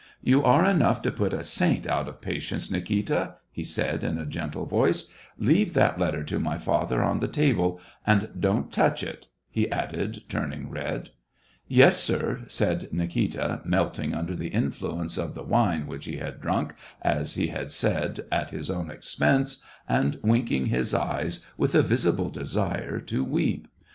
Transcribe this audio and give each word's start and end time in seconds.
"You 0.31 0.43
are 0.43 0.65
enough 0.67 1.03
to 1.03 1.11
put 1.11 1.31
a 1.31 1.43
saint 1.43 1.85
out 1.85 2.07
of 2.07 2.21
patience, 2.21 2.71
Nikita," 2.71 3.35
he 3.51 3.63
said, 3.63 4.03
in 4.03 4.17
a 4.17 4.25
gentle 4.25 4.65
voice." 4.65 5.05
Leave 5.47 5.75
that 5.75 5.99
letter 5.99 6.23
to 6.23 6.39
my 6.39 6.57
father 6.57 7.03
on 7.03 7.19
the 7.19 7.27
table, 7.27 7.79
and 8.03 8.29
don't 8.39 8.71
touch 8.73 9.03
it," 9.03 9.27
he 9.51 9.71
added, 9.71 10.23
turning 10.27 10.71
red." 10.71 11.11
Yes, 11.67 11.99
sir," 12.01 12.45
said 12.47 12.89
Nikita, 12.91 13.61
melting 13.63 14.15
under 14.15 14.35
the 14.35 14.47
influence 14.47 15.19
of 15.19 15.35
the 15.35 15.43
wine 15.43 15.85
which 15.85 16.05
he 16.05 16.17
had 16.17 16.41
drunk, 16.41 16.73
as 17.03 17.35
he 17.35 17.49
ha(] 17.49 17.67
said," 17.67 18.21
at 18.31 18.49
his 18.49 18.71
own 18.71 18.89
expense," 18.89 19.61
and 19.87 20.17
winking 20.23 20.65
his 20.65 20.95
eyes 20.95 21.41
with 21.59 21.75
a 21.75 21.83
visible 21.83 22.31
desire 22.31 22.99
to 23.01 23.23
weep. 23.23 23.67